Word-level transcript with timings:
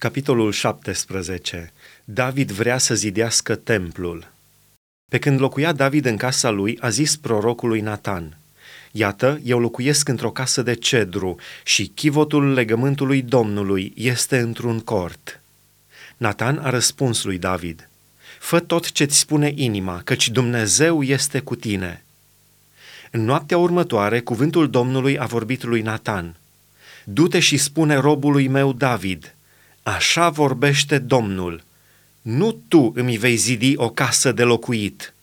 Capitolul 0.00 0.52
17. 0.52 1.72
David 2.04 2.50
vrea 2.50 2.78
să 2.78 2.94
zidească 2.94 3.54
templul. 3.54 4.32
Pe 5.10 5.18
când 5.18 5.40
locuia 5.40 5.72
David 5.72 6.04
în 6.04 6.16
casa 6.16 6.50
lui, 6.50 6.78
a 6.80 6.88
zis 6.88 7.16
prorocului 7.16 7.80
Natan, 7.80 8.36
Iată, 8.92 9.40
eu 9.44 9.60
locuiesc 9.60 10.08
într-o 10.08 10.30
casă 10.30 10.62
de 10.62 10.74
cedru 10.74 11.36
și 11.64 11.86
chivotul 11.86 12.52
legământului 12.52 13.22
Domnului 13.22 13.92
este 13.96 14.38
într-un 14.38 14.80
cort. 14.80 15.40
Natan 16.16 16.58
a 16.58 16.70
răspuns 16.70 17.24
lui 17.24 17.38
David, 17.38 17.88
Fă 18.38 18.60
tot 18.60 18.92
ce-ți 18.92 19.18
spune 19.18 19.52
inima, 19.54 20.00
căci 20.04 20.28
Dumnezeu 20.28 21.02
este 21.02 21.40
cu 21.40 21.54
tine. 21.54 22.04
În 23.10 23.24
noaptea 23.24 23.58
următoare, 23.58 24.20
cuvântul 24.20 24.70
Domnului 24.70 25.18
a 25.18 25.24
vorbit 25.26 25.62
lui 25.62 25.82
Natan, 25.82 26.36
Du-te 27.04 27.38
și 27.38 27.56
spune 27.56 27.96
robului 27.96 28.48
meu 28.48 28.72
David– 28.72 29.34
Așa 29.82 30.28
vorbește 30.28 30.98
Domnul, 30.98 31.64
nu 32.22 32.52
tu 32.68 32.92
îmi 32.94 33.16
vei 33.16 33.36
zidi 33.36 33.76
o 33.76 33.90
casă 33.90 34.32
de 34.32 34.42
locuit, 34.42 35.14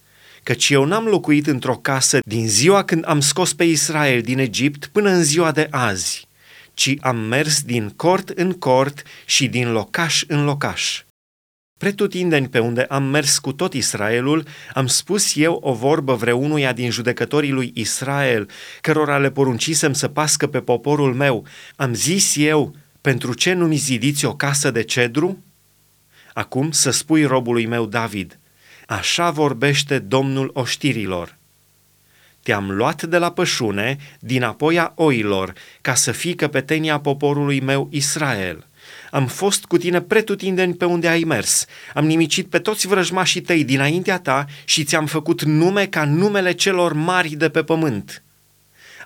căci 0.43 0.69
eu 0.69 0.85
n-am 0.85 1.05
locuit 1.05 1.47
într-o 1.47 1.75
casă 1.75 2.19
din 2.25 2.47
ziua 2.47 2.83
când 2.83 3.03
am 3.07 3.19
scos 3.19 3.53
pe 3.53 3.63
Israel 3.63 4.21
din 4.21 4.39
Egipt 4.39 4.85
până 4.85 5.09
în 5.09 5.23
ziua 5.23 5.51
de 5.51 5.67
azi, 5.71 6.27
ci 6.73 6.95
am 6.99 7.17
mers 7.17 7.61
din 7.61 7.89
cort 7.89 8.29
în 8.29 8.51
cort 8.51 9.03
și 9.25 9.47
din 9.47 9.71
locaș 9.71 10.23
în 10.27 10.43
locaș. 10.43 11.01
Pretutindeni 11.77 12.49
pe 12.49 12.59
unde 12.59 12.81
am 12.81 13.03
mers 13.03 13.37
cu 13.39 13.51
tot 13.53 13.73
Israelul, 13.73 14.45
am 14.73 14.87
spus 14.87 15.35
eu 15.35 15.53
o 15.53 15.73
vorbă 15.73 16.15
vreunuia 16.15 16.73
din 16.73 16.89
judecătorii 16.89 17.51
lui 17.51 17.71
Israel, 17.75 18.49
cărora 18.81 19.17
le 19.17 19.31
poruncisem 19.31 19.93
să 19.93 20.07
pască 20.07 20.47
pe 20.47 20.59
poporul 20.59 21.13
meu. 21.13 21.45
Am 21.75 21.93
zis 21.93 22.35
eu, 22.35 22.75
pentru 23.07 23.33
ce 23.33 23.53
nu 23.53 23.67
mi 23.67 23.75
zidiți 23.75 24.25
o 24.25 24.35
casă 24.35 24.71
de 24.71 24.83
cedru? 24.83 25.43
Acum 26.33 26.71
să 26.71 26.91
spui 26.91 27.23
robului 27.23 27.65
meu 27.65 27.85
David, 27.85 28.39
așa 28.87 29.31
vorbește 29.31 29.99
Domnul 29.99 30.51
oștirilor. 30.53 31.37
Te-am 32.43 32.71
luat 32.71 33.03
de 33.03 33.17
la 33.17 33.31
pășune, 33.31 33.97
din 34.19 34.43
apoi 34.43 34.79
a 34.79 34.91
oilor, 34.95 35.53
ca 35.81 35.95
să 35.95 36.11
fii 36.11 36.35
căpetenia 36.35 36.99
poporului 36.99 37.59
meu 37.59 37.87
Israel. 37.91 38.67
Am 39.11 39.27
fost 39.27 39.65
cu 39.65 39.77
tine 39.77 40.01
pretutindeni 40.01 40.75
pe 40.75 40.85
unde 40.85 41.07
ai 41.07 41.23
mers. 41.23 41.65
Am 41.93 42.05
nimicit 42.05 42.47
pe 42.47 42.59
toți 42.59 42.87
vrăjmașii 42.87 43.41
tăi 43.41 43.63
dinaintea 43.63 44.19
ta 44.19 44.45
și 44.65 44.83
ți-am 44.83 45.05
făcut 45.05 45.43
nume 45.43 45.85
ca 45.85 46.05
numele 46.05 46.51
celor 46.51 46.93
mari 46.93 47.29
de 47.29 47.49
pe 47.49 47.63
pământ. 47.63 48.21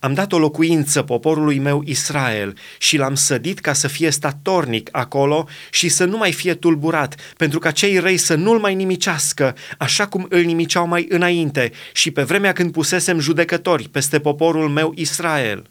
Am 0.04 0.14
dat 0.14 0.32
o 0.32 0.40
locuință 0.40 1.02
poporului 1.02 1.60
meu 1.60 1.82
Israel 1.86 2.58
și 2.78 2.98
l-am 2.98 3.16
sădit 3.16 3.60
ca 3.60 3.74
să 3.74 3.88
fie 3.88 4.10
statornic 4.10 4.90
acolo 4.92 5.48
și 5.72 5.90
să 5.90 6.06
nu 6.06 6.18
mai 6.18 6.32
fie 6.32 6.54
tulburat, 6.54 7.16
pentru 7.38 7.60
ca 7.60 7.72
cei 7.72 7.98
răi 7.98 8.18
să 8.18 8.36
nu-l 8.36 8.60
mai 8.60 8.76
nimicească, 8.76 9.56
așa 9.78 10.08
cum 10.08 10.26
îl 10.30 10.42
nimiceau 10.42 10.88
mai 10.88 11.06
înainte 11.10 11.72
și 11.94 12.12
pe 12.12 12.24
vremea 12.24 12.54
când 12.54 12.72
pusesem 12.72 13.20
judecători 13.20 13.90
peste 13.90 14.20
poporul 14.20 14.70
meu 14.70 14.92
Israel. 14.96 15.70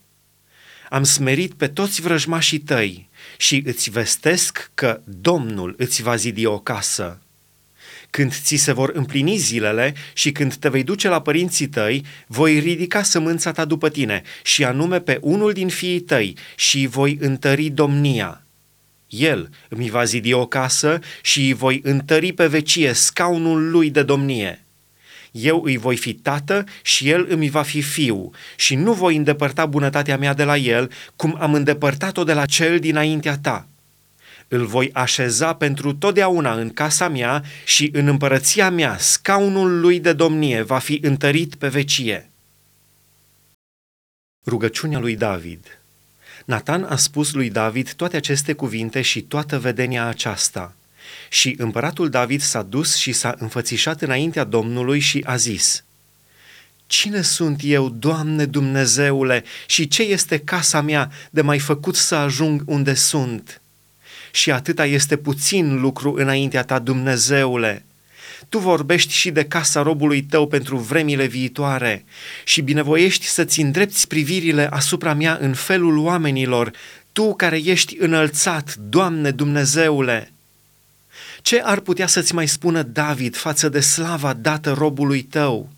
Am 0.90 1.02
smerit 1.02 1.52
pe 1.54 1.68
toți 1.68 2.00
vrăjmașii 2.00 2.58
tăi 2.58 3.08
și 3.36 3.62
îți 3.66 3.90
vestesc 3.90 4.70
că 4.74 5.00
Domnul 5.04 5.74
îți 5.78 6.02
va 6.02 6.16
zidi 6.16 6.46
o 6.46 6.58
casă 6.58 7.18
când 8.10 8.32
ți 8.32 8.56
se 8.56 8.72
vor 8.72 8.90
împlini 8.94 9.36
zilele 9.36 9.94
și 10.12 10.32
când 10.32 10.54
te 10.54 10.68
vei 10.68 10.82
duce 10.82 11.08
la 11.08 11.20
părinții 11.20 11.68
tăi, 11.68 12.04
voi 12.26 12.58
ridica 12.58 13.02
sămânța 13.02 13.52
ta 13.52 13.64
după 13.64 13.88
tine 13.88 14.22
și 14.42 14.64
anume 14.64 15.00
pe 15.00 15.18
unul 15.20 15.52
din 15.52 15.68
fiii 15.68 16.00
tăi 16.00 16.36
și 16.56 16.86
voi 16.86 17.16
întări 17.20 17.68
domnia. 17.68 18.44
El 19.08 19.50
îmi 19.68 19.90
va 19.90 20.04
zidi 20.04 20.32
o 20.32 20.46
casă 20.46 20.98
și 21.22 21.40
îi 21.40 21.52
voi 21.52 21.80
întări 21.84 22.32
pe 22.32 22.46
vecie 22.46 22.92
scaunul 22.92 23.70
lui 23.70 23.90
de 23.90 24.02
domnie. 24.02 24.64
Eu 25.30 25.62
îi 25.64 25.76
voi 25.76 25.96
fi 25.96 26.14
tată 26.14 26.64
și 26.82 27.08
el 27.08 27.26
îmi 27.28 27.48
va 27.48 27.62
fi 27.62 27.80
fiu 27.80 28.30
și 28.56 28.74
nu 28.74 28.92
voi 28.92 29.16
îndepărta 29.16 29.66
bunătatea 29.66 30.16
mea 30.16 30.34
de 30.34 30.44
la 30.44 30.56
el, 30.56 30.90
cum 31.16 31.36
am 31.40 31.54
îndepărtat-o 31.54 32.24
de 32.24 32.32
la 32.32 32.46
cel 32.46 32.78
dinaintea 32.78 33.38
ta 33.38 33.69
îl 34.52 34.66
voi 34.66 34.90
așeza 34.92 35.54
pentru 35.54 35.94
totdeauna 35.94 36.54
în 36.54 36.70
casa 36.72 37.08
mea 37.08 37.44
și 37.64 37.90
în 37.92 38.06
împărăția 38.06 38.70
mea 38.70 38.98
scaunul 38.98 39.80
lui 39.80 40.00
de 40.00 40.12
domnie 40.12 40.62
va 40.62 40.78
fi 40.78 41.00
întărit 41.02 41.54
pe 41.54 41.68
vecie. 41.68 42.30
Rugăciunea 44.46 44.98
lui 44.98 45.16
David 45.16 45.80
Natan 46.44 46.84
a 46.84 46.96
spus 46.96 47.32
lui 47.32 47.50
David 47.50 47.92
toate 47.92 48.16
aceste 48.16 48.52
cuvinte 48.52 49.02
și 49.02 49.20
toată 49.20 49.58
vedenia 49.58 50.06
aceasta. 50.06 50.74
Și 51.28 51.54
împăratul 51.58 52.08
David 52.08 52.40
s-a 52.40 52.62
dus 52.62 52.96
și 52.96 53.12
s-a 53.12 53.34
înfățișat 53.38 54.02
înaintea 54.02 54.44
Domnului 54.44 54.98
și 55.00 55.22
a 55.26 55.36
zis, 55.36 55.84
Cine 56.86 57.22
sunt 57.22 57.60
eu, 57.64 57.88
Doamne 57.88 58.46
Dumnezeule, 58.46 59.44
și 59.66 59.88
ce 59.88 60.02
este 60.02 60.38
casa 60.38 60.80
mea 60.80 61.10
de 61.30 61.40
mai 61.40 61.58
făcut 61.58 61.96
să 61.96 62.14
ajung 62.14 62.62
unde 62.66 62.94
sunt?' 62.94 63.59
Și 64.30 64.50
atâta 64.50 64.86
este 64.86 65.16
puțin 65.16 65.80
lucru 65.80 66.14
înaintea 66.14 66.62
ta, 66.62 66.78
Dumnezeule. 66.78 67.84
Tu 68.48 68.58
vorbești 68.58 69.12
și 69.12 69.30
de 69.30 69.44
casa 69.44 69.82
robului 69.82 70.22
tău 70.22 70.46
pentru 70.46 70.76
vremile 70.76 71.26
viitoare 71.26 72.04
și 72.44 72.60
binevoiești 72.60 73.26
să-ți 73.26 73.60
îndrepți 73.60 74.06
privirile 74.06 74.66
asupra 74.70 75.14
mea 75.14 75.38
în 75.40 75.54
felul 75.54 75.98
oamenilor, 75.98 76.70
tu 77.12 77.34
care 77.34 77.60
ești 77.64 77.96
înălțat, 77.98 78.74
Doamne 78.74 79.30
Dumnezeule. 79.30 80.32
Ce 81.42 81.60
ar 81.64 81.80
putea 81.80 82.06
să-ți 82.06 82.34
mai 82.34 82.48
spună 82.48 82.82
David 82.82 83.36
față 83.36 83.68
de 83.68 83.80
slava 83.80 84.32
dată 84.32 84.72
robului 84.72 85.22
tău? 85.22 85.68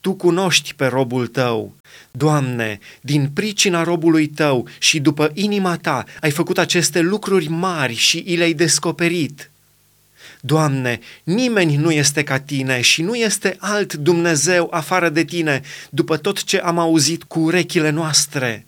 Tu 0.00 0.14
cunoști 0.14 0.74
pe 0.74 0.86
robul 0.86 1.26
tău. 1.26 1.74
Doamne, 2.10 2.78
din 3.00 3.30
pricina 3.34 3.82
robului 3.82 4.26
tău 4.26 4.68
și 4.78 5.00
după 5.00 5.30
inima 5.34 5.76
ta 5.76 6.04
ai 6.20 6.30
făcut 6.30 6.58
aceste 6.58 7.00
lucruri 7.00 7.48
mari 7.48 7.94
și 7.94 8.22
i 8.26 8.36
le-ai 8.36 8.52
descoperit. 8.52 9.50
Doamne, 10.40 11.00
nimeni 11.22 11.76
nu 11.76 11.90
este 11.90 12.22
ca 12.22 12.38
tine 12.38 12.80
și 12.80 13.02
nu 13.02 13.14
este 13.14 13.56
alt 13.58 13.94
Dumnezeu 13.94 14.68
afară 14.70 15.08
de 15.08 15.24
tine, 15.24 15.62
după 15.90 16.16
tot 16.16 16.44
ce 16.44 16.58
am 16.58 16.78
auzit 16.78 17.22
cu 17.22 17.40
urechile 17.40 17.90
noastre. 17.90 18.66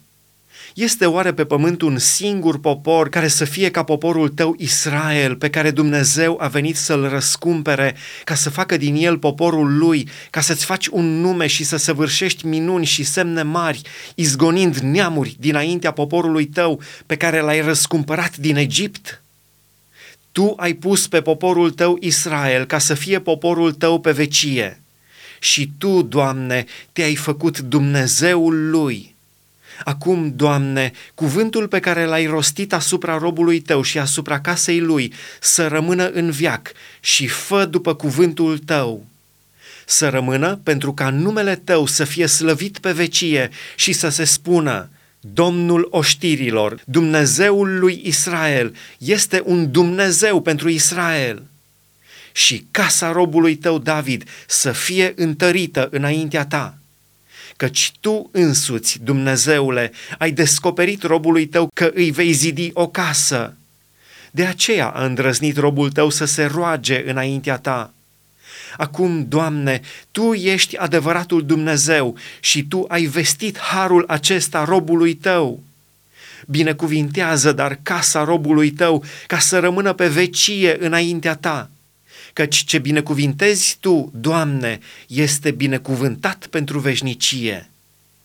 Este 0.76 1.06
oare 1.06 1.32
pe 1.32 1.44
pământ 1.44 1.82
un 1.82 1.98
singur 1.98 2.60
popor 2.60 3.08
care 3.08 3.28
să 3.28 3.44
fie 3.44 3.70
ca 3.70 3.82
poporul 3.82 4.28
tău 4.28 4.54
Israel, 4.58 5.36
pe 5.36 5.50
care 5.50 5.70
Dumnezeu 5.70 6.36
a 6.40 6.46
venit 6.46 6.76
să-l 6.76 7.08
răscumpere, 7.08 7.96
ca 8.24 8.34
să 8.34 8.50
facă 8.50 8.76
din 8.76 8.94
el 8.94 9.18
poporul 9.18 9.78
lui, 9.78 10.08
ca 10.30 10.40
să-ți 10.40 10.64
faci 10.64 10.86
un 10.86 11.20
nume 11.20 11.46
și 11.46 11.64
să 11.64 11.76
săvârșești 11.76 12.46
minuni 12.46 12.84
și 12.84 13.02
semne 13.02 13.42
mari, 13.42 13.80
izgonind 14.14 14.76
neamuri 14.76 15.36
dinaintea 15.38 15.90
poporului 15.90 16.46
tău 16.46 16.80
pe 17.06 17.16
care 17.16 17.40
l-ai 17.40 17.60
răscumpărat 17.60 18.36
din 18.36 18.56
Egipt? 18.56 19.22
Tu 20.32 20.54
ai 20.56 20.72
pus 20.72 21.08
pe 21.08 21.20
poporul 21.20 21.70
tău 21.70 21.96
Israel 22.00 22.64
ca 22.64 22.78
să 22.78 22.94
fie 22.94 23.20
poporul 23.20 23.72
tău 23.72 24.00
pe 24.00 24.10
vecie. 24.10 24.82
Și 25.40 25.70
tu, 25.78 26.02
Doamne, 26.02 26.64
te-ai 26.92 27.14
făcut 27.14 27.58
Dumnezeul 27.58 28.70
lui 28.70 29.15
Acum, 29.84 30.32
Doamne, 30.36 30.92
cuvântul 31.14 31.68
pe 31.68 31.80
care 31.80 32.04
l-ai 32.04 32.26
rostit 32.26 32.72
asupra 32.72 33.18
robului 33.18 33.60
tău 33.60 33.82
și 33.82 33.98
asupra 33.98 34.40
casei 34.40 34.80
lui 34.80 35.12
să 35.40 35.66
rămână 35.66 36.08
în 36.08 36.30
viac 36.30 36.72
și 37.00 37.26
fă 37.26 37.64
după 37.64 37.94
cuvântul 37.94 38.58
tău. 38.58 39.06
Să 39.86 40.08
rămână 40.08 40.60
pentru 40.62 40.92
ca 40.92 41.10
numele 41.10 41.56
tău 41.56 41.86
să 41.86 42.04
fie 42.04 42.26
slăvit 42.26 42.78
pe 42.78 42.92
vecie 42.92 43.50
și 43.76 43.92
să 43.92 44.08
se 44.08 44.24
spună, 44.24 44.88
Domnul 45.20 45.88
oștirilor, 45.90 46.80
Dumnezeul 46.84 47.78
lui 47.78 48.00
Israel, 48.04 48.74
este 48.98 49.42
un 49.44 49.70
Dumnezeu 49.70 50.40
pentru 50.40 50.68
Israel. 50.68 51.42
Și 52.32 52.66
casa 52.70 53.12
robului 53.12 53.56
tău 53.56 53.78
David 53.78 54.24
să 54.46 54.72
fie 54.72 55.12
întărită 55.16 55.88
înaintea 55.90 56.46
ta 56.46 56.78
căci 57.56 57.92
tu 58.00 58.28
însuți, 58.32 58.98
Dumnezeule, 59.02 59.92
ai 60.18 60.30
descoperit 60.30 61.02
robului 61.02 61.46
tău 61.46 61.68
că 61.74 61.90
îi 61.94 62.10
vei 62.10 62.32
zidi 62.32 62.70
o 62.72 62.88
casă. 62.88 63.56
De 64.30 64.44
aceea 64.44 64.86
a 64.86 65.04
îndrăznit 65.04 65.56
robul 65.56 65.90
tău 65.90 66.10
să 66.10 66.24
se 66.24 66.44
roage 66.44 67.10
înaintea 67.10 67.58
ta. 67.58 67.92
Acum, 68.76 69.28
Doamne, 69.28 69.80
Tu 70.10 70.32
ești 70.32 70.76
adevăratul 70.76 71.46
Dumnezeu 71.46 72.16
și 72.40 72.64
Tu 72.64 72.84
ai 72.88 73.04
vestit 73.04 73.58
harul 73.58 74.04
acesta 74.08 74.64
robului 74.64 75.14
Tău. 75.14 75.62
Binecuvintează, 76.46 77.52
dar 77.52 77.78
casa 77.82 78.24
robului 78.24 78.70
Tău 78.70 79.04
ca 79.26 79.38
să 79.38 79.58
rămână 79.58 79.92
pe 79.92 80.08
vecie 80.08 80.84
înaintea 80.84 81.34
Ta 81.34 81.70
căci 82.36 82.64
ce 82.64 82.78
binecuvintezi 82.78 83.76
Tu, 83.80 84.10
Doamne, 84.14 84.78
este 85.08 85.50
binecuvântat 85.50 86.46
pentru 86.46 86.78
veșnicie. 86.78 87.70